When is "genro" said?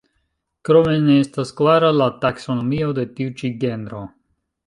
3.65-4.01